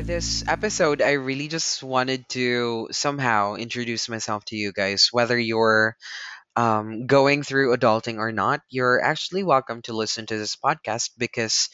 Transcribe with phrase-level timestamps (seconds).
[0.00, 5.10] For this episode, I really just wanted to somehow introduce myself to you guys.
[5.12, 5.94] Whether you're
[6.56, 11.68] um, going through adulting or not, you're actually welcome to listen to this podcast because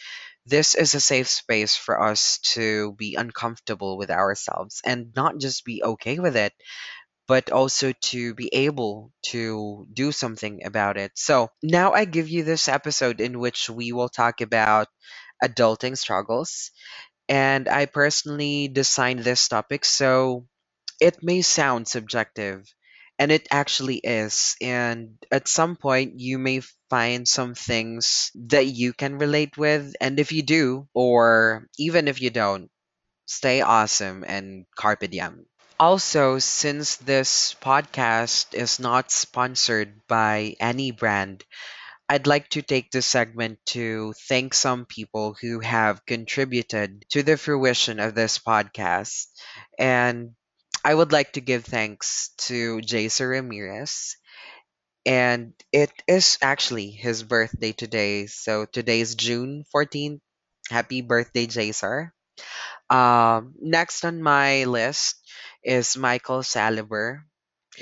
[0.44, 5.64] this is a safe space for us to be uncomfortable with ourselves and not just
[5.64, 6.52] be okay with it,
[7.28, 11.12] but also to be able to do something about it.
[11.14, 14.88] So now I give you this episode in which we will talk about
[15.44, 16.72] adulting struggles
[17.28, 20.46] and I personally designed this topic so
[21.00, 22.64] it may sound subjective,
[23.18, 24.56] and it actually is.
[24.60, 29.94] And at some point, you may find some things that you can relate with.
[30.00, 32.70] And if you do, or even if you don't,
[33.26, 35.46] stay awesome and carpe diem.
[35.78, 41.44] Also, since this podcast is not sponsored by any brand,
[42.08, 47.36] I'd like to take this segment to thank some people who have contributed to the
[47.36, 49.26] fruition of this podcast.
[49.78, 50.34] And
[50.84, 54.16] I would like to give thanks to Jason Ramirez.
[55.06, 58.26] And it is actually his birthday today.
[58.26, 60.20] So today is June 14th.
[60.70, 62.12] Happy birthday, Jason.
[62.90, 65.16] Um, next on my list
[65.64, 67.22] is Michael Saliber,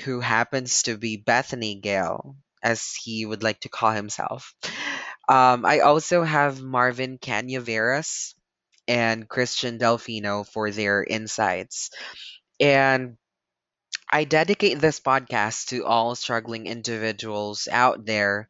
[0.05, 2.35] who happens to be Bethany Gale,
[2.65, 4.55] as he would like to call himself.
[5.29, 8.33] Um, I also have Marvin Canyaveras
[8.87, 11.91] and Christian Delfino for their insights.
[12.59, 13.17] And
[14.09, 18.49] I dedicate this podcast to all struggling individuals out there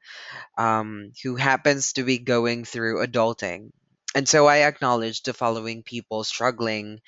[0.58, 3.72] um, who happens to be going through adulting.
[4.16, 7.00] And so I acknowledge the following people struggling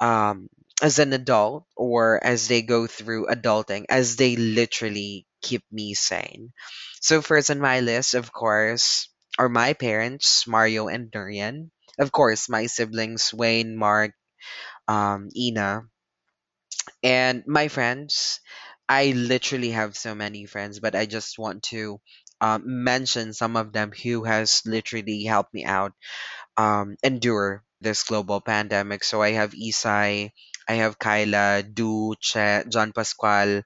[0.00, 0.48] um,
[0.82, 6.52] as an adult or as they go through adulting, as they literally keep me sane.
[7.00, 11.70] So, first on my list, of course, are my parents, Mario and Durian.
[11.98, 14.12] Of course, my siblings, Wayne, Mark,
[14.88, 15.84] um, Ina,
[17.02, 18.40] and my friends.
[18.88, 22.00] I literally have so many friends, but I just want to
[22.40, 25.92] um, mention some of them who has literally helped me out
[26.56, 29.04] um, endure this global pandemic.
[29.04, 30.32] So I have Isai,
[30.68, 33.62] I have Kyla, Du, Che, John Pascual,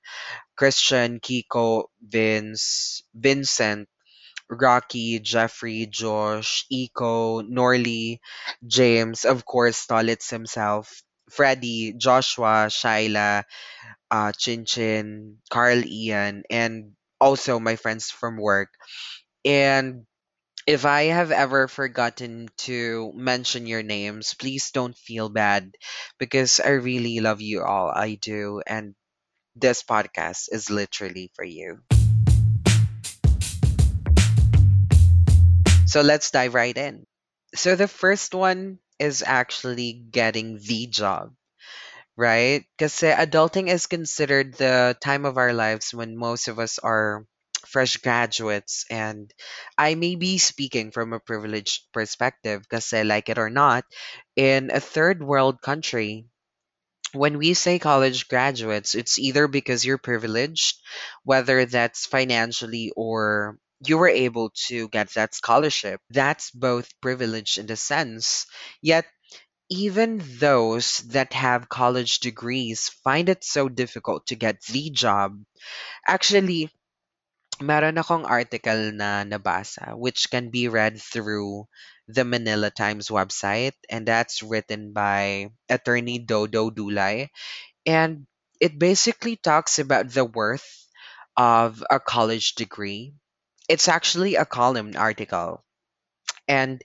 [0.57, 3.89] Christian, Kiko, Vince, Vincent,
[4.51, 8.21] Rocky, Jeffrey, Josh, Iko, Norley,
[8.67, 13.45] James, of course, Stolitz himself, Freddie, Joshua, Shyla,
[14.11, 18.71] uh, Chin Chin, Carl Ian, and also my friends from work.
[19.45, 20.07] And
[20.71, 25.75] if I have ever forgotten to mention your names, please don't feel bad
[26.17, 27.91] because I really love you all.
[27.91, 28.63] I do.
[28.65, 28.95] And
[29.57, 31.83] this podcast is literally for you.
[35.87, 37.03] So let's dive right in.
[37.57, 41.35] So the first one is actually getting the job,
[42.17, 42.63] right?
[42.79, 47.27] Because eh, adulting is considered the time of our lives when most of us are
[47.71, 48.85] fresh graduates.
[48.91, 49.33] And
[49.79, 53.85] I may be speaking from a privileged perspective because, I like it or not,
[54.37, 56.27] in a third world country,
[57.13, 60.79] when we say college graduates, it's either because you're privileged,
[61.25, 66.01] whether that's financially or you were able to get that scholarship.
[66.11, 68.47] That's both privileged in a sense.
[68.83, 69.07] Yet,
[69.71, 75.41] even those that have college degrees find it so difficult to get the job.
[76.07, 76.71] Actually,
[77.61, 81.69] meron akong article na nabasa which can be read through
[82.09, 87.29] the Manila Times website and that's written by attorney Dodo Dulay
[87.87, 88.27] and
[88.61, 90.87] it basically talks about the worth
[91.37, 93.15] of a college degree.
[93.69, 95.65] It's actually a column article
[96.49, 96.83] and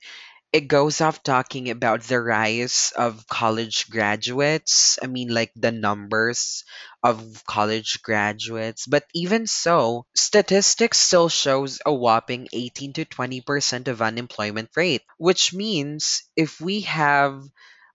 [0.55, 4.97] it goes off talking about the rise of college graduates.
[5.03, 6.63] I mean, like the numbers
[7.03, 8.87] of college graduates.
[8.87, 15.51] But even so, statistics still shows a whopping 18 to 20% of unemployment rate, which
[15.53, 17.43] means if we have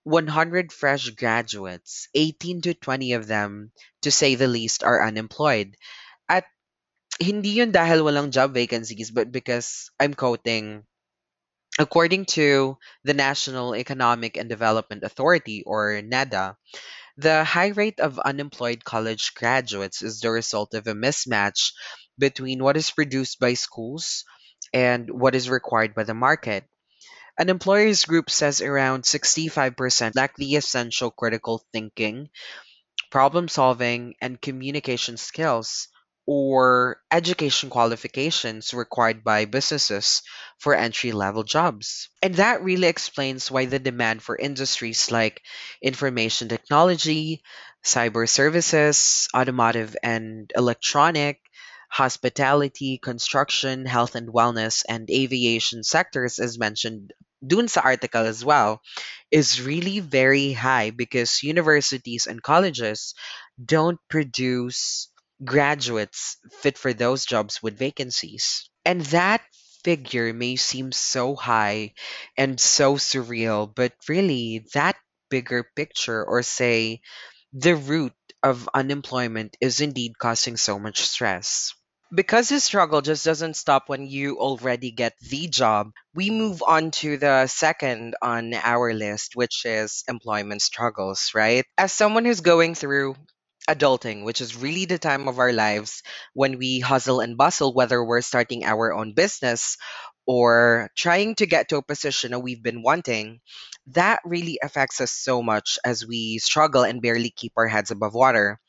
[0.05, 3.73] 100 fresh graduates, 18 to 20 of them,
[4.03, 5.77] to say the least, are unemployed.
[6.29, 6.45] At
[7.21, 10.85] hindi yun dahil walang job vacancies, but because I'm quoting
[11.81, 16.59] According to the National Economic and Development Authority, or NEDA,
[17.17, 21.73] the high rate of unemployed college graduates is the result of a mismatch
[22.19, 24.27] between what is produced by schools
[24.75, 26.69] and what is required by the market.
[27.39, 32.29] An employers group says around 65% lack the essential critical thinking,
[33.11, 35.89] problem solving, and communication skills,
[36.31, 40.23] or education qualifications required by businesses
[40.59, 42.09] for entry level jobs.
[42.23, 45.43] And that really explains why the demand for industries like
[45.83, 47.43] information technology,
[47.85, 51.41] cyber services, automotive and electronic,
[51.89, 57.13] hospitality, construction, health and wellness, and aviation sectors, as mentioned
[57.45, 58.81] dun sa article as well,
[59.33, 63.15] is really very high because universities and colleges
[63.59, 65.09] don't produce
[65.45, 68.71] graduates fit for those jobs with vacancies.
[68.85, 69.43] And that
[69.85, 71.95] figure may seem so high
[72.37, 74.97] and so surreal, but really, that
[75.31, 77.01] bigger picture, or say,
[77.53, 81.75] the root of unemployment, is indeed causing so much stress.
[82.13, 86.91] Because the struggle just doesn't stop when you already get the job, we move on
[87.03, 91.65] to the second on our list, which is employment struggles, right?
[91.79, 93.15] As someone who's going through
[93.71, 96.03] adulting, which is really the time of our lives
[96.35, 99.77] when we hustle and bustle, whether we're starting our own business
[100.27, 103.41] or trying to get to a position that we've been wanting,
[103.89, 108.15] that really affects us so much as we struggle and barely keep our heads above
[108.15, 108.61] water.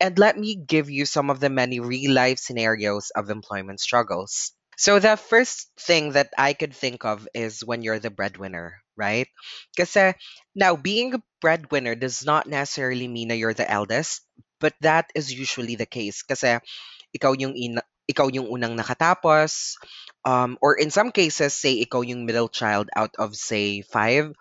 [0.00, 4.52] And let me give you some of the many real life scenarios of employment struggles.
[4.78, 9.28] So, the first thing that I could think of is when you're the breadwinner, right?
[9.74, 10.12] Because uh,
[10.54, 14.20] now, being a breadwinner does not necessarily mean that you're the eldest,
[14.66, 16.26] but that is usually the case.
[16.26, 16.58] Kasi
[17.14, 19.78] ikaw yung, ina, ikaw yung unang nakatapos,
[20.26, 24.34] um, or in some cases, say ikaw yung middle child out of, say, five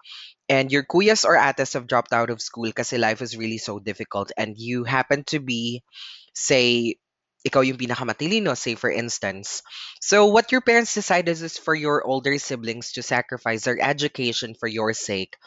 [0.49, 3.77] and your kuyas or ates have dropped out of school kasi life is really so
[3.77, 5.85] difficult and you happen to be,
[6.33, 6.97] say,
[7.45, 9.61] ikaw yung pinakamatilino, say for instance.
[10.01, 14.65] So what your parents decided is for your older siblings to sacrifice their education for
[14.65, 15.37] your sake.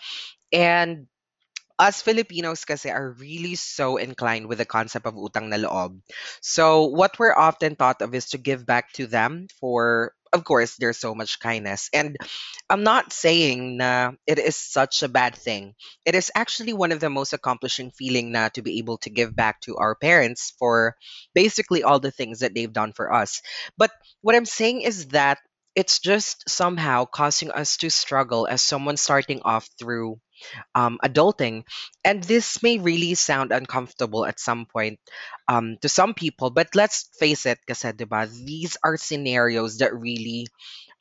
[0.55, 1.11] And
[1.79, 6.03] us Filipinos kasi are really so inclined with the concept of utang na loob.
[6.43, 10.77] So what we're often thought of is to give back to them for of course
[10.77, 11.89] there's so much kindness.
[11.95, 12.19] And
[12.69, 15.75] i'm not saying na it is such a bad thing.
[16.05, 19.35] It is actually one of the most accomplishing feeling na to be able to give
[19.35, 20.99] back to our parents for
[21.35, 23.41] basically all the things that they've done for us.
[23.79, 25.39] But what i'm saying is that
[25.79, 30.19] it's just somehow causing us to struggle as someone starting off through
[30.75, 31.65] um, adulting.
[32.05, 35.01] And this may really sound uncomfortable at some point
[35.49, 40.47] um, to some people, but let's face it, kasi, diba, these are scenarios that really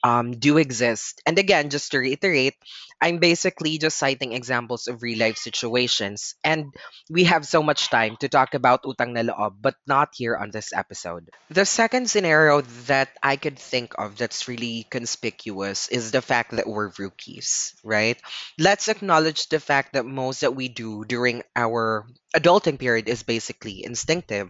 [0.03, 1.21] um, do exist.
[1.25, 2.55] And again, just to reiterate,
[3.01, 6.35] I'm basically just citing examples of real life situations.
[6.43, 6.73] And
[7.09, 10.49] we have so much time to talk about utang na loob, but not here on
[10.49, 11.29] this episode.
[11.49, 16.67] The second scenario that I could think of that's really conspicuous is the fact that
[16.67, 18.17] we're rookies, right?
[18.57, 23.83] Let's acknowledge the fact that most that we do during our adulting period is basically
[23.83, 24.49] instinctive,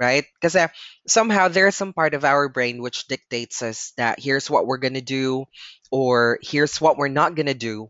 [0.00, 0.24] right?
[0.40, 0.56] Because
[1.06, 5.00] somehow there's some part of our brain which dictates us that here's what we're gonna
[5.04, 5.46] do
[5.90, 7.88] or here's what we're not gonna do.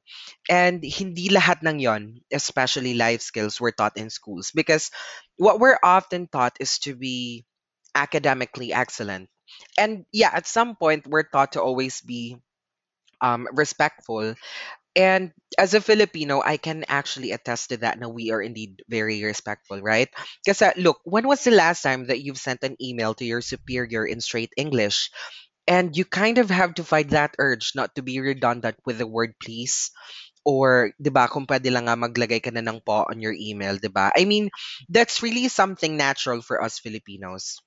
[0.49, 4.91] And hindi lahat ng yon, especially life skills, were taught in schools because
[5.37, 7.45] what we're often taught is to be
[7.95, 9.29] academically excellent.
[9.79, 12.37] And yeah, at some point we're taught to always be
[13.21, 14.35] um, respectful
[14.99, 18.03] and as a Filipino, I can actually attest to that.
[18.03, 20.11] Now we are indeed very respectful, right?
[20.43, 24.05] Because look, when was the last time that you've sent an email to your superior
[24.05, 25.15] in straight English?
[25.69, 29.07] And you kind of have to fight that urge not to be redundant with the
[29.07, 29.93] word please.
[30.43, 33.77] Or, di ba, kung pwede lang nga maglagay ka na ng po on your email,
[33.77, 34.11] di ba?
[34.17, 34.49] I mean,
[34.89, 37.61] that's really something natural for us Filipinos.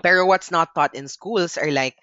[0.00, 1.94] Pero what's not taught in schools are like,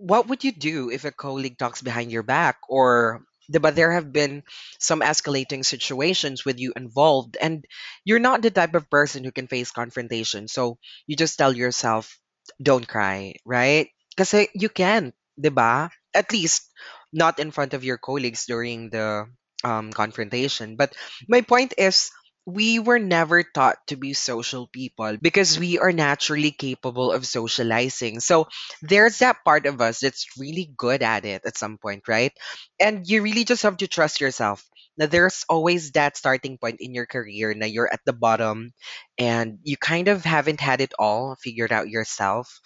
[0.00, 4.12] what would you do if a colleague talks behind your back or but there have
[4.12, 4.42] been
[4.78, 7.64] some escalating situations with you involved and
[8.04, 12.18] you're not the type of person who can face confrontation so you just tell yourself
[12.62, 15.90] don't cry right because you can ba?
[16.14, 16.68] at least
[17.12, 19.26] not in front of your colleagues during the
[19.64, 20.94] um, confrontation but
[21.28, 22.10] my point is
[22.48, 28.20] we were never taught to be social people because we are naturally capable of socializing.
[28.20, 28.48] So
[28.80, 32.32] there's that part of us that's really good at it at some point, right?
[32.80, 34.64] And you really just have to trust yourself.
[34.96, 37.52] Now there's always that starting point in your career.
[37.52, 38.72] Now you're at the bottom
[39.18, 42.60] and you kind of haven't had it all figured out yourself.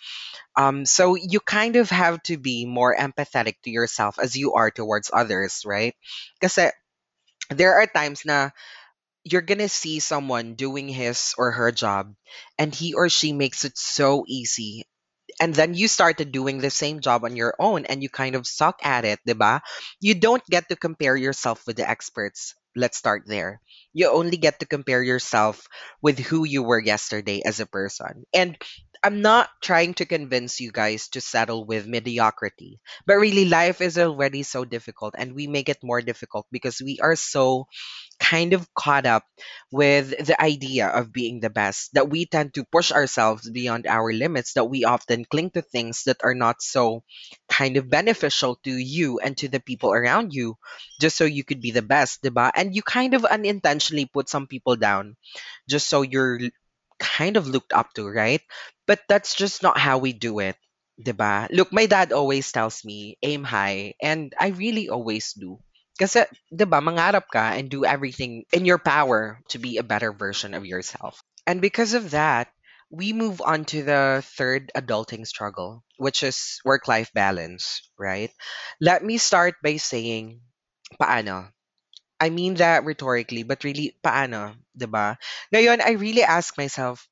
[0.57, 4.71] Um, so you kind of have to be more empathetic to yourself as you are
[4.71, 5.95] towards others, right?
[6.41, 6.71] Because
[7.51, 8.51] there are times na
[9.25, 12.15] you're gonna see someone doing his or her job
[12.59, 14.85] and he or she makes it so easy
[15.41, 18.47] and then you started doing the same job on your own and you kind of
[18.47, 19.61] suck at it, diba?
[20.01, 22.55] You don't get to compare yourself with the experts.
[22.77, 23.61] Let's start there.
[23.93, 25.67] You only get to compare yourself
[26.03, 28.25] with who you were yesterday as a person.
[28.33, 28.57] And
[29.05, 33.99] I'm not trying to convince you guys to settle with mediocrity, but really, life is
[33.99, 37.67] already so difficult, and we make it more difficult because we are so
[38.21, 39.25] kind of caught up
[39.73, 44.13] with the idea of being the best that we tend to push ourselves beyond our
[44.13, 47.03] limits, that we often cling to things that are not so
[47.49, 50.57] kind of beneficial to you and to the people around you,
[51.01, 52.53] just so you could be the best, diba?
[52.55, 55.17] And you kind of unintentionally put some people down
[55.69, 56.39] just so you're
[57.03, 58.41] kind of looked up to, right?
[58.87, 60.57] But that's just not how we do it.
[61.03, 61.49] 'di ba?
[61.51, 65.59] Look, my dad always tells me, aim high, and I really always do.
[65.99, 70.13] Kasi, 'di ba, mangarap ka and do everything in your power to be a better
[70.13, 71.21] version of yourself.
[71.47, 72.49] And because of that,
[72.91, 78.31] we move on to the third adulting struggle, which is work-life balance, right?
[78.81, 80.41] Let me start by saying,
[81.01, 81.53] paano?
[82.23, 84.55] I mean that rhetorically, but really, paano?
[84.79, 85.19] 'Di ba?
[85.53, 87.05] Ngayon, I really ask myself,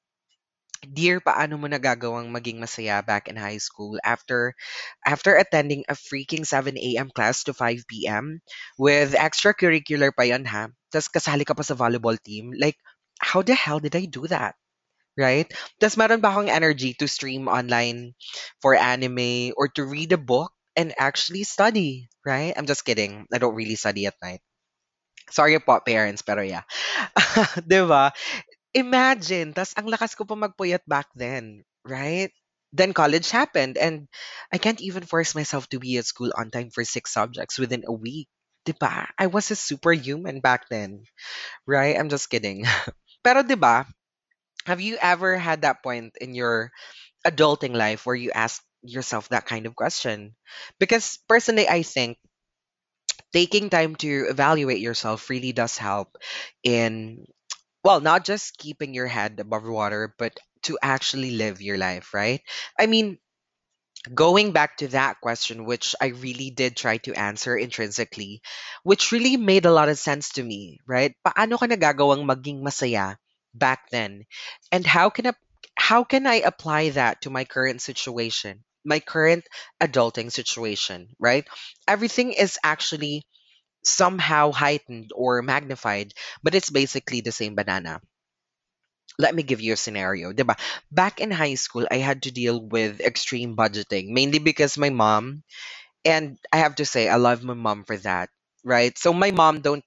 [0.99, 4.53] Dear, paano mo nagagawang maging masaya back in high school after
[5.05, 7.09] after attending a freaking 7 a.m.
[7.17, 8.41] class to 5 p.m.
[8.81, 10.69] with extracurricular pa yan ha?
[10.93, 12.53] Tapos kasali ka pa sa volleyball team.
[12.57, 12.77] Like,
[13.21, 14.57] how the hell did I do that?
[15.19, 15.47] Right?
[15.81, 18.15] Tapos meron ba akong energy to stream online
[18.65, 22.09] for anime or to read a book and actually study?
[22.27, 22.55] Right?
[22.57, 23.29] I'm just kidding.
[23.33, 24.43] I don't really study at night.
[25.31, 26.63] Sorry po, parents, pero yeah.
[27.91, 28.13] ba?
[28.75, 32.31] Imagine, tas ang lakas ko pa magpuyat back then, right?
[32.73, 34.07] Then college happened and
[34.55, 37.83] I can't even force myself to be at school on time for six subjects within
[37.87, 38.29] a week.
[38.79, 39.09] ba?
[39.19, 41.03] I was a superhuman back then,
[41.67, 41.97] right?
[41.99, 42.65] I'm just kidding.
[43.27, 43.87] Pero ba?
[44.67, 46.73] Have you ever had that point in your
[47.27, 50.37] adulting life where you ask yourself that kind of question?
[50.81, 52.19] Because personally, I think
[53.33, 56.17] taking time to evaluate yourself really does help
[56.63, 57.25] in
[57.85, 62.43] well, not just keeping your head above water, but to actually live your life, right?
[62.79, 63.19] I mean,
[64.15, 68.43] going back to that question, which I really did try to answer intrinsically,
[68.83, 71.15] which really made a lot of sense to me, right?
[71.27, 73.17] Paano ka nagagawang maging masaya
[73.55, 74.25] back then?
[74.73, 75.35] And how can I,
[75.77, 78.65] how can I apply that to my current situation?
[78.85, 79.45] My current
[79.81, 81.47] adulting situation, right?
[81.89, 83.25] Everything is actually
[83.85, 88.01] somehow heightened or magnified, but it's basically the same banana.
[89.19, 90.33] Let me give you a scenario.
[90.33, 90.57] 'di ba?
[90.91, 95.45] Back in high school, I had to deal with extreme budgeting, mainly because my mom,
[96.05, 98.31] and I have to say, I love my mom for that,
[98.65, 98.97] right?
[98.99, 99.85] So my mom don't,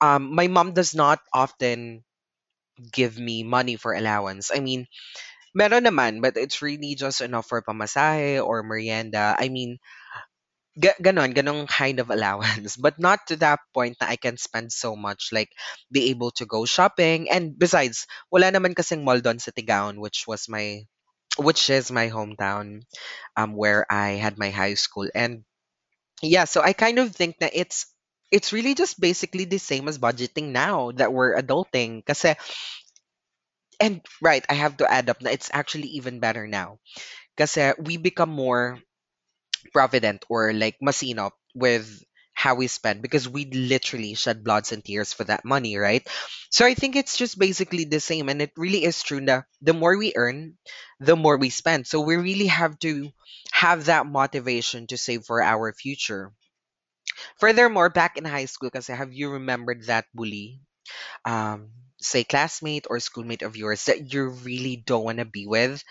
[0.00, 2.04] um, my mom does not often
[2.92, 4.50] give me money for allowance.
[4.54, 4.86] I mean,
[5.54, 9.36] meron naman, but it's really just enough for pamasahe or merienda.
[9.38, 9.78] I mean,
[10.78, 14.70] Ga gano'n, gano'ng kind of allowance, but not to that point na I can spend
[14.72, 15.50] so much, like,
[15.90, 20.24] be able to go shopping, and besides, wala naman kasing mall do'n sa Tigaon, which
[20.30, 20.86] was my
[21.38, 22.82] which is my hometown,
[23.38, 25.44] um, where I had my high school, and
[26.22, 27.86] yeah, so I kind of think that it's
[28.30, 32.36] it's really just basically the same as budgeting now that we're adulting, kasi
[33.80, 36.78] and right, I have to add up na it's actually even better now,
[37.38, 38.78] kasi we become more
[39.72, 41.88] provident or like masinop with
[42.34, 46.06] how we spend because we literally shed bloods and tears for that money, right?
[46.50, 49.74] So I think it's just basically the same, and it really is true that the
[49.74, 50.58] more we earn,
[51.00, 51.86] the more we spend.
[51.86, 53.10] So we really have to
[53.52, 56.32] have that motivation to save for our future.
[57.40, 60.60] Furthermore, back in high school, because have you remembered that bully?
[61.24, 65.82] um, say classmate or schoolmate of yours that you really don't want to be with.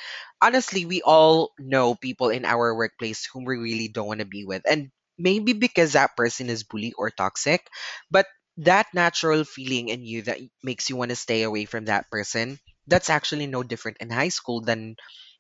[0.42, 4.46] Honestly we all know people in our workplace whom we really don't want to be
[4.46, 7.68] with and maybe because that person is bully or toxic
[8.12, 12.10] but that natural feeling in you that makes you want to stay away from that
[12.10, 14.96] person that's actually no different in high school than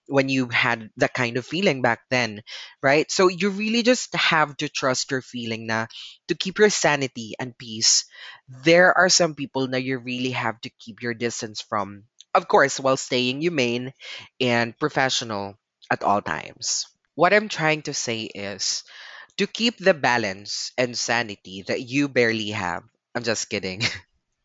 [0.07, 2.41] when you had that kind of feeling back then,
[2.81, 3.09] right?
[3.11, 5.87] So you really just have to trust your feeling na
[6.27, 8.05] to keep your sanity and peace.
[8.49, 12.03] There are some people that you really have to keep your distance from.
[12.33, 13.93] Of course, while staying humane
[14.39, 15.57] and professional
[15.91, 16.87] at all times.
[17.15, 18.83] What I'm trying to say is
[19.37, 22.83] to keep the balance and sanity that you barely have.
[23.15, 23.83] I'm just kidding.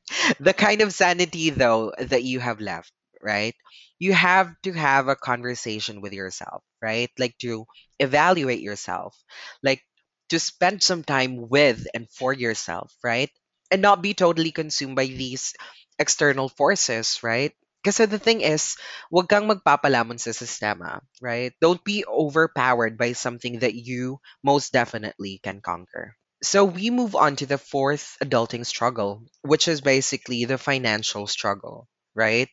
[0.41, 2.93] the kind of sanity though that you have left
[3.23, 3.55] right
[4.03, 7.67] you have to have a conversation with yourself right like to
[8.03, 9.15] evaluate yourself
[9.63, 9.83] like
[10.29, 13.31] to spend some time with and for yourself right
[13.71, 15.55] and not be totally consumed by these
[15.99, 18.79] external forces right kasi the thing is,
[19.11, 21.51] wag kang magpapalamon sa sistema, right?
[21.59, 26.15] Don't be overpowered by something that you most definitely can conquer.
[26.47, 31.91] So we move on to the fourth adulting struggle, which is basically the financial struggle,
[32.15, 32.47] right?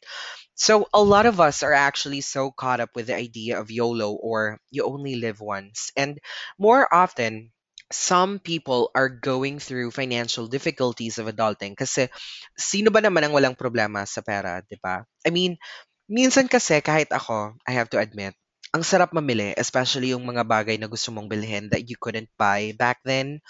[0.59, 4.11] So a lot of us are actually so caught up with the idea of YOLO
[4.11, 5.89] or you only live once.
[5.95, 6.19] And
[6.59, 7.55] more often,
[7.89, 12.11] some people are going through financial difficulties of adulting kasi
[12.53, 15.07] sino ba naman ang walang problema sa pera, 'di ba?
[15.25, 15.57] I mean,
[16.11, 18.37] minsan kasi kahit ako, I have to admit,
[18.75, 22.77] ang sarap mamili, especially yung mga bagay na gusto mong bilhin that you couldn't buy
[22.77, 23.41] back then.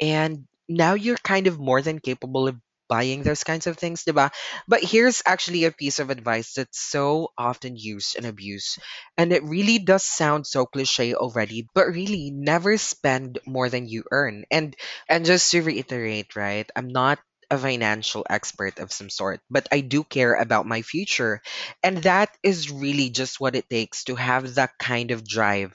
[0.00, 4.30] And now you're kind of more than capable of buying those kinds of things, diba?
[4.68, 8.78] But here's actually a piece of advice that's so often used and abused.
[9.16, 14.04] And it really does sound so cliche already, but really never spend more than you
[14.10, 14.44] earn.
[14.50, 14.74] And
[15.08, 16.68] and just to reiterate, right?
[16.76, 17.18] I'm not
[17.50, 21.42] a financial expert of some sort, but I do care about my future.
[21.82, 25.72] And that is really just what it takes to have that kind of drive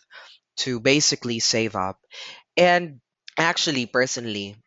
[0.57, 1.99] to basically save up.
[2.57, 3.01] And
[3.37, 4.57] actually, personally,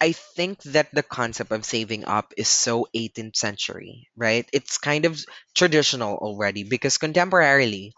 [0.00, 4.48] I think that the concept of saving up is so 18th century, right?
[4.52, 5.20] It's kind of
[5.54, 7.92] traditional already because contemporarily,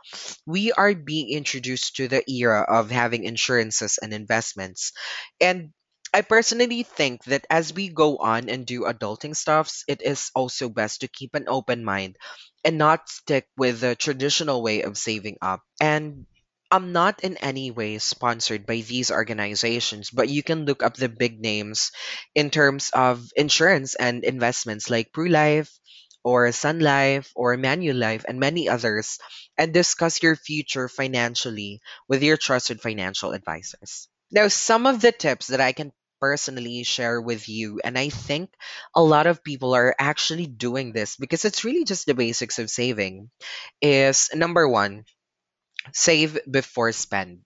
[0.47, 4.93] we are being introduced to the era of having insurances and investments.
[5.41, 5.73] And
[6.15, 10.69] I personally think that as we go on and do adulting stuffs, it is also
[10.69, 12.17] best to keep an open mind
[12.65, 15.63] and not stick with the traditional way of saving up.
[15.81, 16.27] And
[16.71, 21.09] I'm not in any way sponsored by these organizations, but you can look up the
[21.09, 21.93] big names
[22.35, 25.73] in terms of insurance and investments like PruLife
[26.25, 29.19] or Sun Life or Manulife and many others
[29.57, 34.09] and discuss your future financially with your trusted financial advisors.
[34.31, 38.51] Now, some of the tips that I can personally share with you, and I think
[38.95, 42.69] a lot of people are actually doing this because it's really just the basics of
[42.69, 43.31] saving,
[43.81, 45.05] is number one,
[45.93, 47.41] save before spend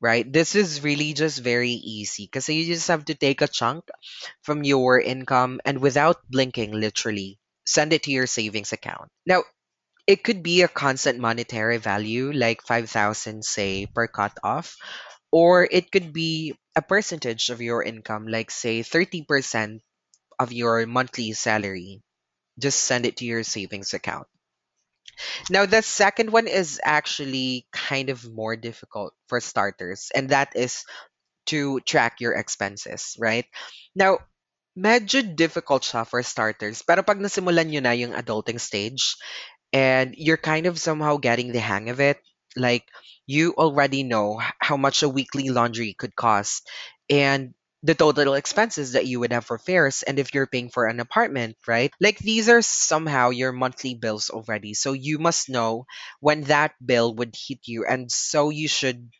[0.00, 0.30] right?
[0.30, 3.88] This is really just very easy because you just have to take a chunk
[4.42, 9.08] from your income and without blinking literally send it to your savings account.
[9.24, 9.44] Now
[10.06, 14.76] it could be a constant monetary value like 5000 say per cut off
[15.32, 19.82] or it could be a percentage of your income like say 30%
[20.38, 22.02] of your monthly salary.
[22.58, 24.28] Just send it to your savings account
[25.50, 30.84] Now, the second one is actually kind of more difficult for starters, and that is
[31.46, 33.46] to track your expenses, right?
[33.94, 34.18] Now,
[34.78, 39.16] medyo difficult siya for starters, pero pag nasimulan nyo na yung adulting stage,
[39.72, 42.18] and you're kind of somehow getting the hang of it.
[42.56, 42.86] Like
[43.26, 46.62] you already know how much a weekly laundry could cost
[47.10, 47.54] and
[47.84, 51.00] the total expenses that you would have for fares and if you're paying for an
[51.00, 51.92] apartment, right?
[52.00, 54.74] Like these are somehow your monthly bills already.
[54.74, 55.84] So you must know
[56.20, 59.10] when that bill would hit you and so you should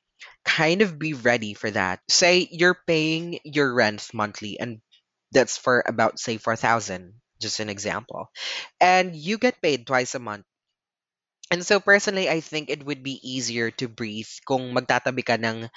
[0.45, 2.01] kind of be ready for that.
[2.09, 4.81] Say you're paying your rent monthly and
[5.33, 8.31] that's for about say 4000 just an example
[8.81, 10.47] and you get paid twice a month
[11.51, 15.69] And so personally, I think it would be easier to breathe kung magtatabi ka ng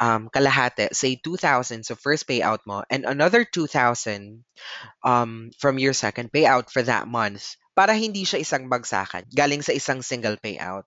[0.00, 4.46] um, kalahati, say 2,000 sa first payout mo and another 2,000
[5.04, 9.74] um, from your second payout for that month para hindi siya isang bagsakan galing sa
[9.74, 10.86] isang single payout.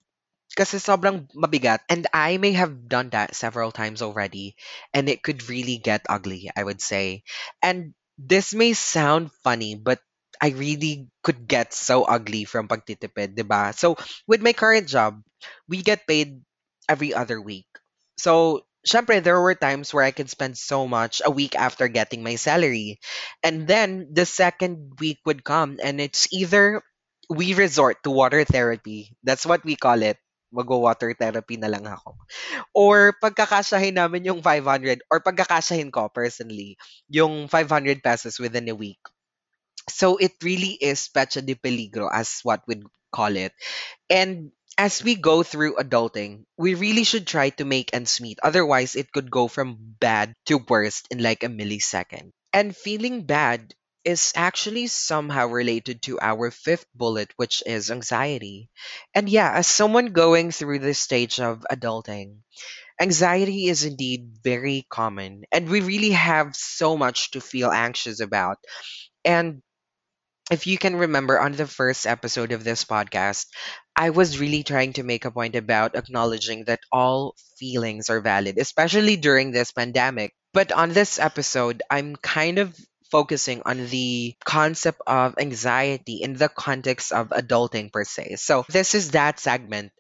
[0.58, 1.86] Kasi sobrang mabigat.
[1.90, 4.58] And I may have done that several times already.
[4.94, 7.24] And it could really get ugly, I would say.
[7.62, 10.02] And this may sound funny, but
[10.42, 13.72] I really could get so ugly from pagtitipid, 'di ba?
[13.76, 13.96] So,
[14.28, 15.20] with my current job,
[15.68, 16.40] we get paid
[16.88, 17.68] every other week.
[18.18, 22.24] So, syempre, there were times where I could spend so much a week after getting
[22.24, 23.00] my salary.
[23.44, 26.82] And then the second week would come and it's either
[27.30, 29.16] we resort to water therapy.
[29.24, 30.18] That's what we call it.
[30.50, 32.18] Magwa-water therapy na lang ako.
[32.74, 36.78] Or pagkakasyahin namin yung 500 or pagkakasyahin ko personally,
[37.10, 39.02] yung 500 pesos within a week.
[39.90, 43.54] So it really is pecha de peligro as what we'd call it.
[44.10, 48.40] And as we go through adulting, we really should try to make ends meet.
[48.44, 52.32] Otherwise, it could go from bad to worst in like a millisecond.
[52.54, 53.74] And feeling bad
[54.06, 58.70] is actually somehow related to our fifth bullet, which is anxiety.
[59.14, 62.40] And yeah, as someone going through this stage of adulting,
[63.02, 65.44] anxiety is indeed very common.
[65.52, 68.58] And we really have so much to feel anxious about.
[69.26, 69.62] And
[70.52, 73.48] if you can remember on the first episode of this podcast,
[73.96, 78.58] I was really trying to make a point about acknowledging that all feelings are valid,
[78.58, 80.34] especially during this pandemic.
[80.54, 82.76] But on this episode, I'm kind of
[83.12, 88.36] focusing on the concept of anxiety in the context of adulting per se.
[88.38, 89.92] So, this is that segment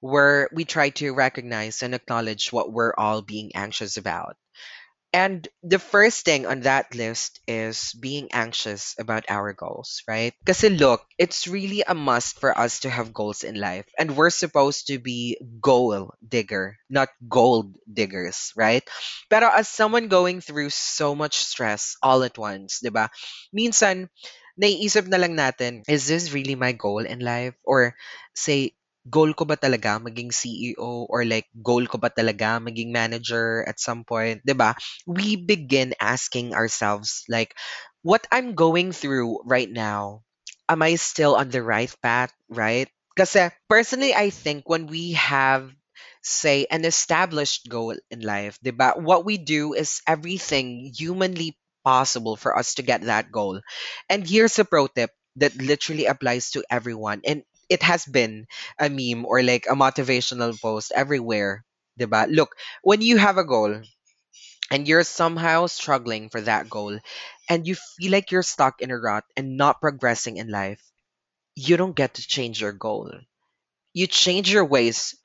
[0.00, 4.36] where we try to recognize and acknowledge what we're all being anxious about.
[5.12, 10.34] And the first thing on that list is being anxious about our goals, right?
[10.44, 13.88] Because look, it's really a must for us to have goals in life.
[13.98, 18.84] And we're supposed to be goal digger, not gold diggers, right?
[19.30, 23.08] Pero as someone going through so much stress all at once, di ba?
[23.52, 24.12] Minsan,
[24.60, 27.54] naiisip na lang natin, is this really my goal in life?
[27.64, 27.96] Or
[28.34, 28.74] say,
[29.10, 33.80] goal ko ba talaga maging CEO or like goal ko ba talaga maging manager at
[33.80, 34.76] some point, 'di ba?
[35.08, 37.54] We begin asking ourselves like
[38.02, 40.22] what I'm going through right now,
[40.68, 42.88] am I still on the right path, right?
[43.18, 45.70] Kasi personally I think when we have
[46.22, 48.94] say an established goal in life, 'di ba?
[48.98, 53.60] What we do is everything humanly possible for us to get that goal.
[54.10, 57.22] And here's a pro tip that literally applies to everyone.
[57.24, 58.46] And it has been
[58.78, 61.64] a meme or like a motivational post everywhere.
[61.98, 62.26] ba?
[62.30, 63.82] Look, when you have a goal
[64.70, 66.98] and you're somehow struggling for that goal
[67.48, 70.82] and you feel like you're stuck in a rut and not progressing in life,
[71.56, 73.10] you don't get to change your goal
[73.94, 75.16] you change your ways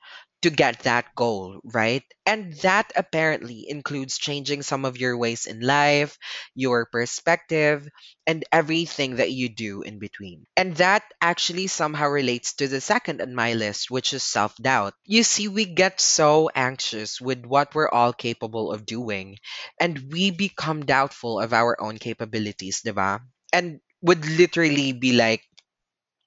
[0.44, 2.04] to get that goal, right?
[2.26, 6.16] And that apparently includes changing some of your ways in life,
[6.54, 7.88] your perspective,
[8.26, 10.46] and everything that you do in between.
[10.56, 14.94] And that actually somehow relates to the second on my list, which is self doubt.
[15.04, 19.38] You see, we get so anxious with what we're all capable of doing,
[19.80, 23.20] and we become doubtful of our own capabilities, diba?
[23.52, 25.42] And would literally be like,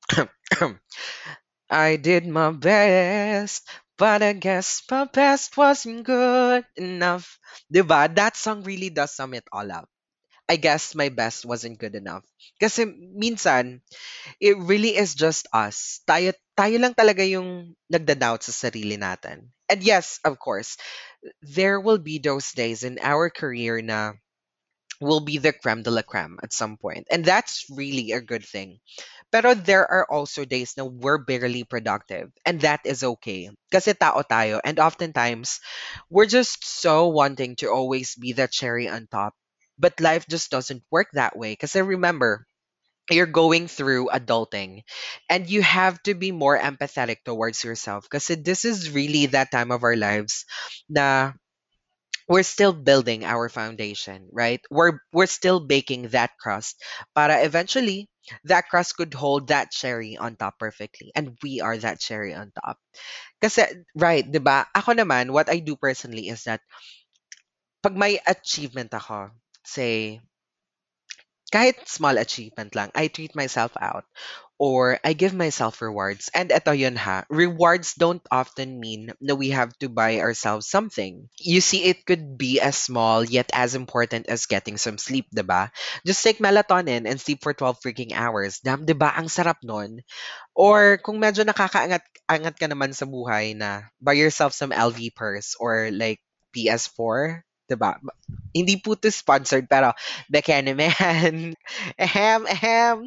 [1.69, 7.39] I did my best, but I guess my best wasn't good enough.
[7.73, 8.13] Diba?
[8.13, 9.89] That song really does sum it all up.
[10.47, 12.23] I guess my best wasn't good enough.
[12.55, 13.83] Kasi minsan,
[14.39, 15.99] it really is just us.
[16.07, 19.51] Tayo, tayo lang talaga yung nagda-doubt sa sarili natin.
[19.67, 20.79] And yes, of course,
[21.43, 24.15] there will be those days in our career na
[25.01, 27.07] will be the creme de la creme at some point.
[27.11, 28.79] And that's really a good thing.
[29.31, 32.31] Pero there are also days na we're barely productive.
[32.45, 33.51] And that is okay.
[33.71, 34.59] Kasi tao tayo.
[34.63, 35.59] And oftentimes,
[36.09, 39.35] we're just so wanting to always be the cherry on top.
[39.77, 41.55] But life just doesn't work that way.
[41.55, 42.47] Kasi remember,
[43.09, 44.83] you're going through adulting
[45.29, 49.71] and you have to be more empathetic towards yourself because this is really that time
[49.71, 50.45] of our lives
[50.89, 51.31] na
[52.27, 54.59] we're still building our foundation, right?
[54.69, 56.79] We're we're still baking that crust.
[57.15, 58.09] Para eventually
[58.43, 61.11] that crust could hold that cherry on top perfectly.
[61.15, 62.75] And we are that cherry on top.
[63.41, 63.63] Kasi,
[63.95, 64.67] right, di ba?
[64.75, 66.61] Ako naman, what I do personally is that
[67.83, 69.19] pag may achievement ako,
[69.65, 70.21] say,
[71.51, 74.05] kahit small achievement lang, I treat myself out
[74.57, 76.29] or I give myself rewards.
[76.33, 81.29] And eto yun ha, rewards don't often mean that we have to buy ourselves something.
[81.37, 85.69] You see, it could be as small yet as important as getting some sleep, diba?
[86.05, 88.59] Just take melatonin and sleep for 12 freaking hours.
[88.59, 89.13] Damn, diba?
[89.13, 90.01] Ang sarap nun.
[90.57, 95.93] Or kung medyo nakakaangat-angat ka naman sa buhay na buy yourself some LV purse or
[95.93, 96.19] like
[96.57, 97.99] PS4, 'di ba?
[98.55, 99.93] Hindi po to sponsored pero
[100.75, 101.53] man.
[101.99, 102.97] Ahem, ahem.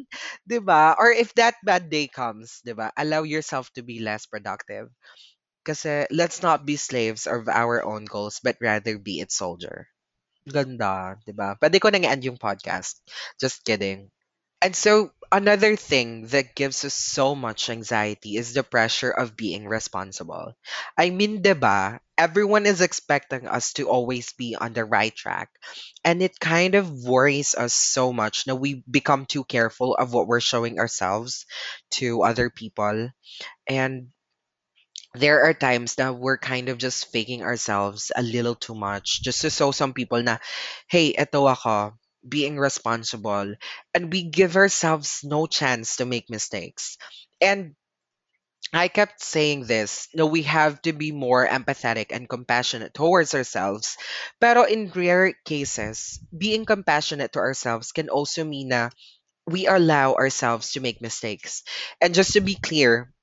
[0.47, 0.95] 'Di ba?
[0.97, 2.93] Or if that bad day comes, ba?
[2.97, 4.89] Allow yourself to be less productive.
[5.65, 9.89] Kasi let's not be slaves of our own goals but rather be its soldier.
[10.45, 11.57] Ganda, 'di ba?
[11.57, 13.01] Pwede ko nang i-end yung podcast.
[13.41, 14.09] Just kidding.
[14.61, 19.67] And so, another thing that gives us so much anxiety is the pressure of being
[19.67, 20.53] responsible.
[20.97, 25.49] I mean, diba, everyone is expecting us to always be on the right track.
[26.05, 30.27] And it kind of worries us so much that we become too careful of what
[30.27, 31.47] we're showing ourselves
[31.97, 33.09] to other people.
[33.67, 34.13] And
[35.15, 39.41] there are times that we're kind of just faking ourselves a little too much just
[39.41, 40.37] to show some people na,
[40.87, 43.55] hey, eto ako, being responsible.
[43.93, 46.97] And we give ourselves no chance to make mistakes.
[47.41, 47.75] And
[48.73, 53.97] I kept saying this, no, we have to be more empathetic and compassionate towards ourselves.
[54.41, 58.89] Pero in rare cases, being compassionate to ourselves can also mean na
[59.47, 61.63] we allow ourselves to make mistakes.
[62.01, 63.13] And just to be clear,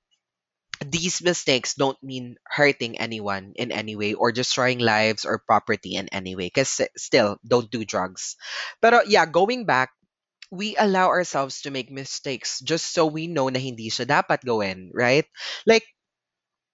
[0.84, 6.08] these mistakes don't mean hurting anyone in any way or destroying lives or property in
[6.14, 8.36] any way because still don't do drugs
[8.80, 9.90] but yeah going back
[10.50, 14.90] we allow ourselves to make mistakes just so we know na hindi siya dapat gawin
[14.96, 15.26] right
[15.68, 15.84] like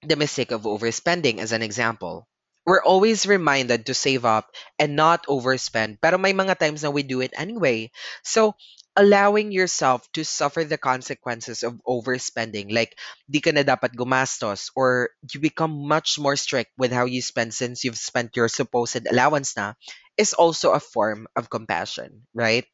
[0.03, 2.29] the mistake of overspending as an example.
[2.67, 7.03] We're always reminded to save up and not overspend, pero may mga times na we
[7.03, 7.91] do it anyway.
[8.25, 8.57] So,
[8.97, 12.97] allowing yourself to suffer the consequences of overspending, like
[13.29, 17.53] di ka na dapat gumastos or you become much more strict with how you spend
[17.53, 19.75] since you've spent your supposed allowance na,
[20.17, 22.65] is also a form of compassion, right?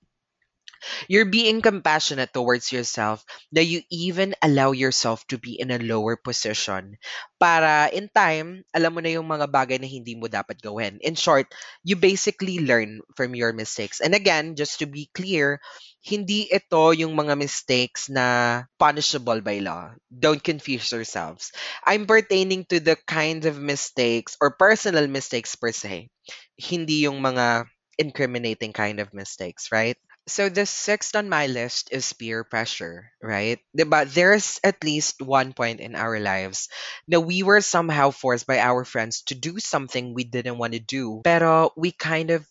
[1.09, 6.17] You're being compassionate towards yourself that you even allow yourself to be in a lower
[6.17, 6.97] position
[7.41, 11.01] para in time, alam mo na yung mga bagay na hindi mo dapat gawin.
[11.01, 11.49] In short,
[11.83, 14.01] you basically learn from your mistakes.
[14.05, 15.61] And again, just to be clear,
[16.05, 19.93] hindi ito yung mga mistakes na punishable by law.
[20.09, 21.53] Don't confuse yourselves.
[21.85, 26.09] I'm pertaining to the kind of mistakes or personal mistakes per se.
[26.57, 27.69] Hindi yung mga
[28.01, 29.97] incriminating kind of mistakes, right?
[30.29, 33.59] So the sixth on my list is peer pressure, right?
[33.75, 36.69] But there's at least one point in our lives
[37.09, 40.79] that we were somehow forced by our friends to do something we didn't want to
[40.81, 42.47] do, pero we kind of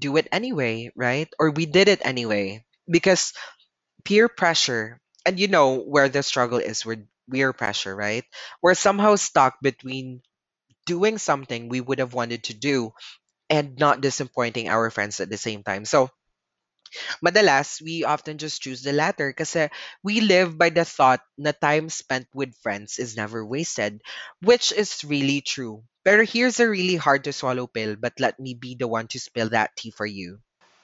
[0.00, 1.28] do it anyway, right?
[1.38, 3.32] Or we did it anyway because
[4.04, 8.24] peer pressure, and you know where the struggle is with peer pressure, right?
[8.62, 10.22] We're somehow stuck between
[10.86, 12.92] doing something we would have wanted to do
[13.50, 15.84] and not disappointing our friends at the same time.
[15.84, 16.10] So
[17.24, 19.68] Madalas, we often just choose the latter kasi uh,
[20.02, 24.00] we live by the thought na time spent with friends is never wasted,
[24.42, 25.84] which is really true.
[26.04, 29.20] Pero here's a really hard to swallow pill, but let me be the one to
[29.20, 30.40] spill that tea for you.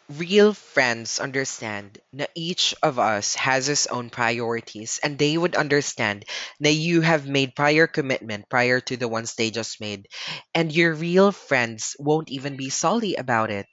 [0.09, 6.25] Real friends understand na each of us has his own priorities and they would understand
[6.61, 10.09] that you have made prior commitment prior to the ones they just made
[10.55, 13.67] and your real friends won't even be salty about it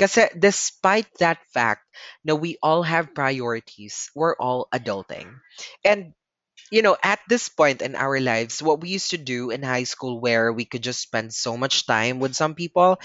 [0.00, 1.84] Kasi despite that fact
[2.24, 5.38] na we all have priorities, we're all adulting.
[5.84, 6.14] And
[6.70, 9.84] you know, at this point in our lives, what we used to do in high
[9.84, 12.98] school where we could just spend so much time with some people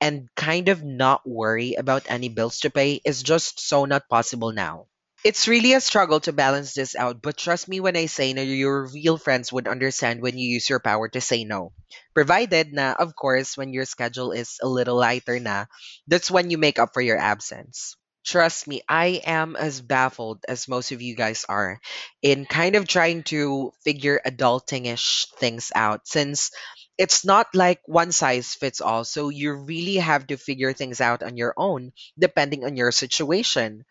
[0.00, 4.52] and kind of not worry about any bills to pay is just so not possible
[4.52, 4.91] now.
[5.24, 8.86] It's really a struggle to balance this out, but trust me when I say your
[8.92, 11.72] real friends would understand when you use your power to say no.
[12.14, 15.66] Provided na, of course, when your schedule is a little lighter na,
[16.06, 17.96] that's when you make up for your absence.
[18.24, 21.80] Trust me, I am as baffled as most of you guys are
[22.22, 26.50] in kind of trying to figure adulting-ish things out since
[26.98, 29.04] it's not like one size fits all.
[29.04, 33.84] So you really have to figure things out on your own depending on your situation.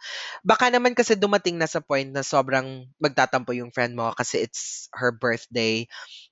[0.46, 4.88] Baka naman kasi dumating na sa point na sobrang magtatampo yung friend mo kasi it's
[4.94, 5.86] her birthday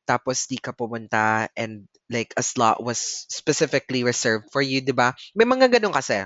[0.09, 5.13] tapos di ka pumunta and like a slot was specifically reserved for you, 'di ba?
[5.37, 6.25] May mga ganun kasi.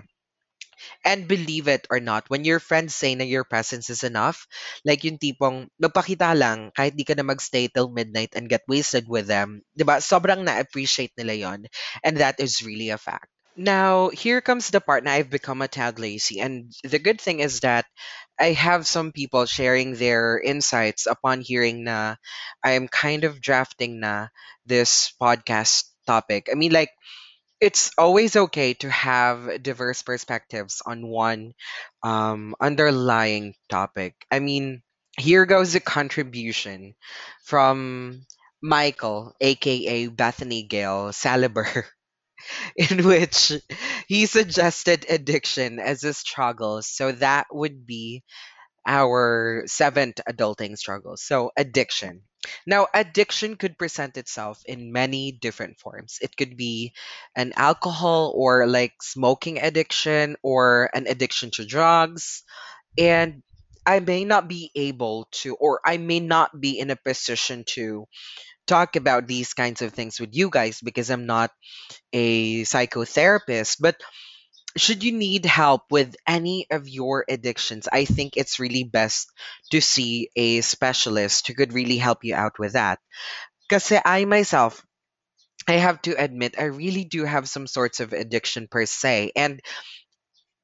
[1.06, 4.48] And believe it or not, when your friends say na your presence is enough,
[4.86, 9.08] like yung tipong magpakita lang kahit di ka na magstay till midnight and get wasted
[9.08, 10.00] with them, 'di ba?
[10.04, 11.60] Sobrang na-appreciate nila 'yon.
[12.04, 13.28] And that is really a fact.
[13.54, 16.42] Now, here comes the part na I've become a tad lazy.
[16.42, 17.86] And the good thing is that
[18.40, 22.16] I have some people sharing their insights upon hearing na
[22.66, 24.28] I'm kind of drafting na
[24.66, 26.50] this podcast topic.
[26.52, 26.90] I mean, like,
[27.64, 31.54] it's always okay to have diverse perspectives on one
[32.04, 34.16] um, underlying topic.
[34.30, 34.84] I mean,
[35.18, 36.96] here goes a contribution
[37.46, 38.26] from
[38.62, 41.86] Michael, aka Bethany Gale Saliber.
[42.76, 43.52] in which
[44.08, 46.82] he suggested addiction as a struggle.
[46.82, 48.24] So that would be
[48.88, 51.18] our seventh adulting struggle.
[51.18, 52.24] So addiction.
[52.66, 56.20] Now, addiction could present itself in many different forms.
[56.22, 56.94] It could be
[57.36, 62.44] an alcohol or like smoking addiction or an addiction to drugs.
[62.98, 63.44] And
[63.86, 68.06] I may not be able to, or I may not be in a position to
[68.68, 71.52] talk about these kinds of things with you guys because I'm not
[72.14, 73.98] a psychotherapist, but
[74.78, 79.32] should you need help with any of your addictions, I think it's really best
[79.72, 83.00] to see a specialist who could really help you out with that.
[83.70, 84.84] Because I myself,
[85.68, 89.32] I have to admit, I really do have some sorts of addiction per se.
[89.36, 89.62] And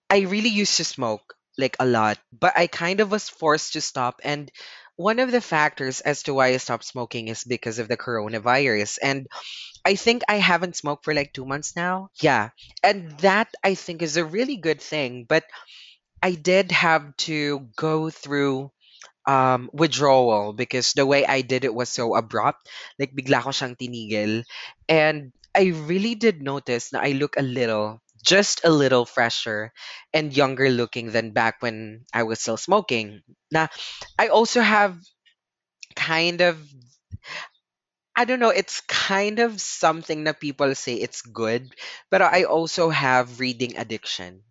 [0.10, 3.82] I really used to smoke like a lot, but I kind of was forced to
[3.82, 4.22] stop.
[4.24, 4.52] And
[5.00, 9.00] one of the factors as to why I stopped smoking is because of the coronavirus.
[9.02, 9.32] And
[9.88, 12.12] I think I haven't smoked for like two months now.
[12.20, 12.52] Yeah.
[12.84, 15.24] And that I think is a really good thing.
[15.24, 15.48] But
[16.22, 18.72] I did have to go through
[19.24, 22.68] um, withdrawal because the way I did it was so abrupt.
[23.00, 24.44] Like bigla ko siyang tinigil.
[24.92, 29.72] And I really did notice that I look a little, just a little fresher
[30.14, 33.22] and younger looking than back when I was still smoking.
[33.52, 33.70] Now,
[34.20, 35.00] I also have
[35.96, 36.60] kind of
[38.16, 41.74] I don't know, it's kind of something that people say it's good,
[42.12, 44.44] but I also have reading addiction,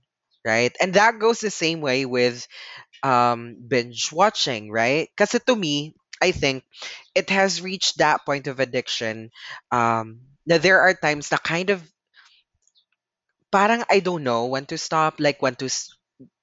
[0.44, 0.74] right?
[0.80, 2.46] And that goes the same way with
[3.02, 5.08] um binge watching, right?
[5.16, 6.64] Because to me, I think
[7.14, 9.30] it has reached that point of addiction.
[9.72, 11.82] Um, that there are times that kind of
[13.50, 15.92] parang I don't know when to stop, like when to s-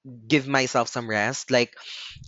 [0.06, 1.50] give myself some rest.
[1.50, 1.74] Like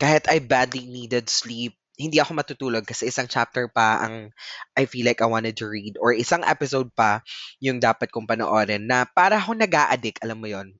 [0.02, 4.30] kahit I badly needed sleep, hindi ako matutulog kasi isang chapter pa ang
[4.78, 7.22] I feel like I wanted to read or isang episode pa
[7.62, 10.78] yung dapat kong panoorin na para ako nag-a-addict, alam mo yon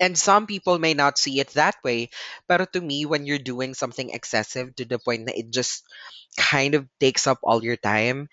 [0.00, 2.10] And some people may not see it that way.
[2.48, 5.84] But to me, when you're doing something excessive to the point that it just
[6.36, 8.28] kind of takes up all your time,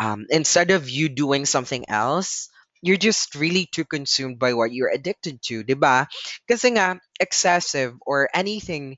[0.00, 2.48] um, instead of you doing something else,
[2.82, 6.06] you're just really too consumed by what you're addicted to, diba?
[6.48, 8.96] Kasi nga, excessive or anything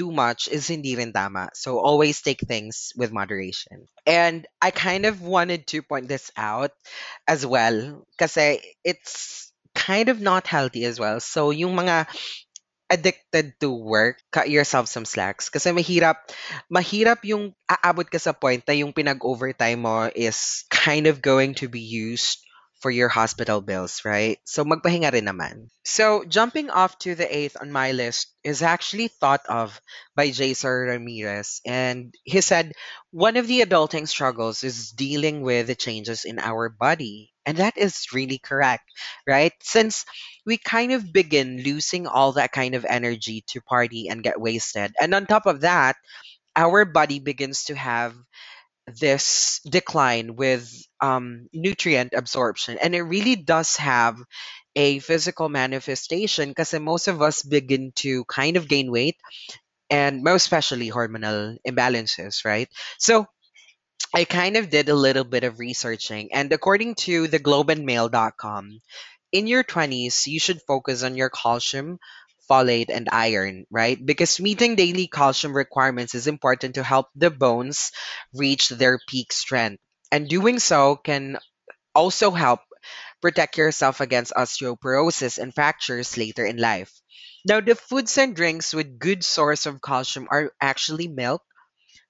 [0.00, 1.52] too much is hindi rin tama.
[1.52, 3.84] So always take things with moderation.
[4.08, 6.72] And I kind of wanted to point this out
[7.28, 11.20] as well kasi it's kind of not healthy as well.
[11.20, 12.08] So yung mga
[12.90, 15.52] addicted to work, cut yourself some slacks.
[15.52, 16.16] Kasi mahirap,
[16.72, 21.68] mahirap yung aabot ka sa point na yung pinag-overtime mo is kind of going to
[21.68, 22.42] be used
[22.80, 24.38] for your hospital bills, right?
[24.44, 25.68] So magpahinga rin naman.
[25.84, 29.80] So jumping off to the eighth on my list is actually thought of
[30.16, 31.60] by Jason Ramirez.
[31.64, 32.72] And he said,
[33.12, 37.32] one of the adulting struggles is dealing with the changes in our body.
[37.44, 38.84] And that is really correct,
[39.26, 39.52] right?
[39.60, 40.04] Since
[40.46, 44.92] we kind of begin losing all that kind of energy to party and get wasted.
[45.00, 45.96] And on top of that,
[46.56, 48.14] our body begins to have
[48.90, 52.78] this decline with um, nutrient absorption.
[52.78, 54.16] And it really does have
[54.76, 59.16] a physical manifestation because most of us begin to kind of gain weight
[59.90, 62.68] and most especially hormonal imbalances, right?
[62.98, 63.26] So
[64.14, 68.80] I kind of did a little bit of researching, and according to the globeandmail.com,
[69.32, 71.98] in your 20s, you should focus on your calcium,
[72.50, 73.96] folate, and iron, right?
[74.04, 77.92] Because meeting daily calcium requirements is important to help the bones
[78.34, 79.80] reach their peak strength.
[80.12, 81.38] And doing so can
[81.94, 82.60] also help
[83.22, 86.92] protect yourself against osteoporosis and fractures later in life.
[87.46, 91.42] Now, the foods and drinks with good source of calcium are actually milk,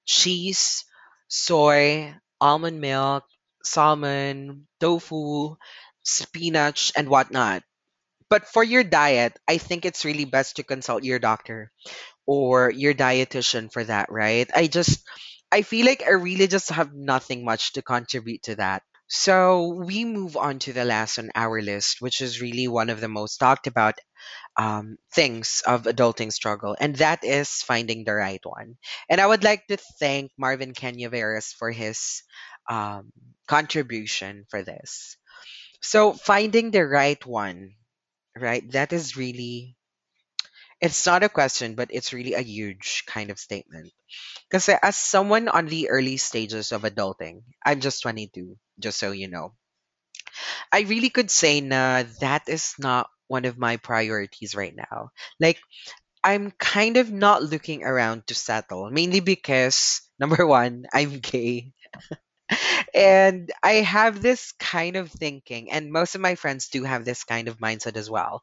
[0.07, 0.85] cheese,
[1.29, 3.25] soy, almond milk,
[3.65, 5.57] salmon, tofu,
[6.05, 7.63] spinach, and whatnot.
[8.31, 11.71] But for your diet, I think it's really best to consult your doctor
[12.27, 14.51] or your dietitian for that, right?
[14.55, 15.03] I just,
[15.53, 18.83] I feel like I really just have nothing much to contribute to that.
[19.09, 23.01] So we move on to the last on our list, which is really one of
[23.01, 23.97] the most talked about
[24.57, 28.77] um, things of adulting struggle, and that is finding the right one.
[29.09, 32.23] And I would like to thank Marvin Canyaveras for his
[32.69, 33.13] um,
[33.49, 35.17] contribution for this.
[35.83, 37.75] So finding the right one,
[38.37, 38.65] right?
[38.73, 39.77] That is really
[40.81, 43.93] it's not a question, but it's really a huge kind of statement.
[44.51, 49.29] Because as someone on the early stages of adulting, I'm just 22, just so you
[49.29, 49.55] know,
[50.73, 55.11] I really could say na that is not one of my priorities right now.
[55.39, 55.59] Like
[56.25, 61.73] I'm kind of not looking around to settle, mainly because number one, I'm gay.
[62.95, 67.25] And I have this kind of thinking, and most of my friends do have this
[67.25, 68.43] kind of mindset as well.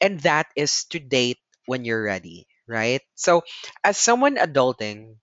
[0.00, 3.02] And that is to date when you're ready, right?
[3.16, 3.42] So,
[3.84, 5.16] as someone adulting,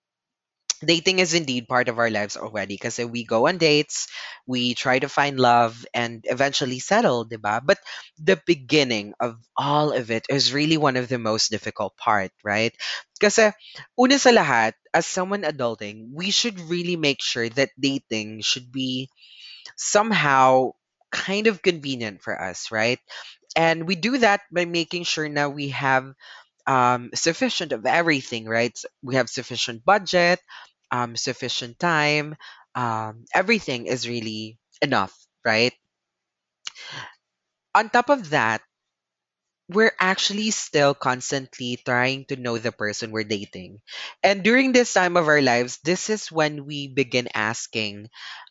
[0.84, 4.08] dating is indeed part of our lives already because we go on dates,
[4.46, 7.60] we try to find love, and eventually settle, diba?
[7.64, 7.78] But
[8.18, 12.74] the beginning of all of it is really one of the most difficult part, right?
[13.20, 13.52] Kasi eh,
[13.98, 19.08] una sa lahat, as someone adulting, we should really make sure that dating should be
[19.76, 20.72] somehow
[21.10, 22.98] kind of convenient for us, right?
[23.56, 26.12] And we do that by making sure now we have
[26.66, 28.76] um, sufficient of everything, right?
[29.02, 30.40] We have sufficient budget,
[30.90, 32.36] um, sufficient time.
[32.74, 35.72] Um, everything is really enough, right?
[37.76, 38.62] On top of that,
[39.68, 43.80] we're actually still constantly trying to know the person we're dating.
[44.22, 48.06] And during this time of our lives, this is when we begin asking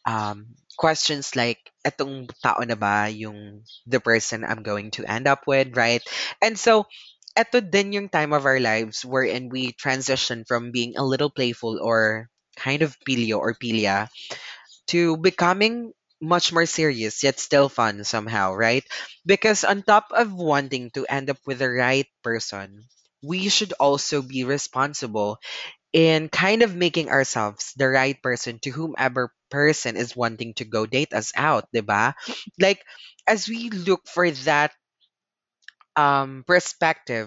[0.05, 5.47] um, questions like, etong tao na ba yung the person I'm going to end up
[5.47, 6.03] with, right?
[6.43, 6.83] And so,
[7.37, 11.79] eto din yung time of our lives wherein we transition from being a little playful
[11.81, 14.07] or kind of pilio or pilia
[14.87, 18.83] to becoming much more serious yet still fun somehow, right?
[19.25, 22.85] Because on top of wanting to end up with the right person,
[23.21, 25.37] we should also be responsible
[25.93, 30.85] in kind of making ourselves the right person to whomever person is wanting to go
[30.85, 32.13] date us out, diba?
[32.59, 32.83] Like
[33.27, 34.71] as we look for that
[35.97, 36.43] um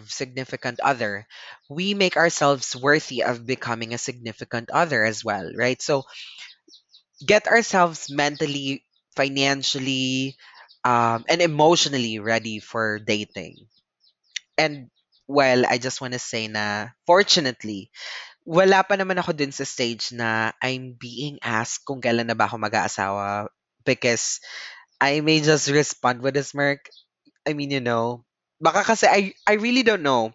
[0.08, 1.26] significant other,
[1.70, 5.80] we make ourselves worthy of becoming a significant other as well, right?
[5.82, 6.04] So
[7.24, 8.84] get ourselves mentally,
[9.16, 10.36] financially,
[10.84, 13.66] um, and emotionally ready for dating.
[14.58, 14.90] And
[15.28, 17.90] well, I just want to say na fortunately,
[18.46, 22.46] wala pa naman ako dun sa stage na I'm being asked kung kailan na ba
[22.50, 23.48] ako mag-aasawa
[23.86, 24.40] because
[25.00, 26.88] I may just respond with a smirk.
[27.46, 28.24] I mean, you know,
[28.60, 30.32] baka kasi I, I really don't know.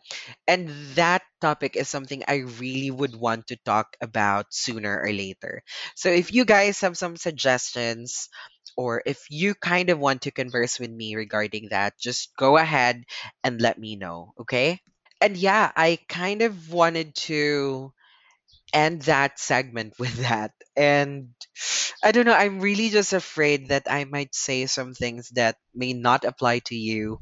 [0.48, 5.64] And that topic is something I really would want to talk about sooner or later.
[5.96, 8.30] So if you guys have some suggestions
[8.78, 13.04] or if you kind of want to converse with me regarding that, just go ahead
[13.44, 14.80] and let me know, okay?
[15.22, 17.94] And yeah, I kind of wanted to
[18.74, 20.52] end that segment with that.
[20.76, 21.30] And
[22.04, 25.94] I don't know, I'm really just afraid that I might say some things that may
[25.94, 27.20] not apply to you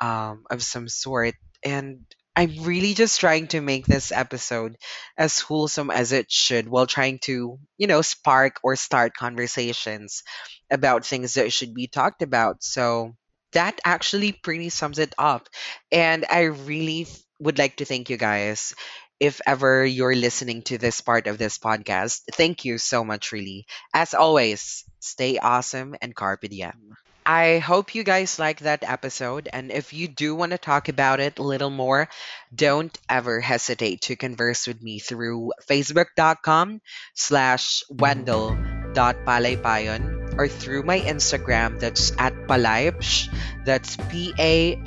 [0.00, 1.34] um, of some sort.
[1.64, 2.00] And
[2.34, 4.76] I'm really just trying to make this episode
[5.18, 10.22] as wholesome as it should while trying to, you know, spark or start conversations
[10.70, 12.62] about things that should be talked about.
[12.64, 13.12] So
[13.52, 15.48] that actually pretty sums it up.
[15.90, 17.06] And I really
[17.38, 18.74] would like to thank you guys
[19.22, 22.22] if ever you're listening to this part of this podcast.
[22.34, 23.66] Thank you so much, really.
[23.94, 26.96] As always, stay awesome and carpe diem.
[27.24, 29.46] I hope you guys like that episode.
[29.46, 32.08] And if you do want to talk about it a little more,
[32.52, 36.80] don't ever hesitate to converse with me through facebook.com
[37.14, 43.30] slash wendell.palaypayon or through my Instagram that's at palaypsh.
[43.64, 44.82] That's P-A-L-A-Y-P-S-H.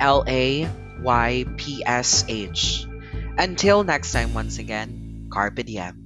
[3.38, 6.05] Until next time, once again, carpe diem.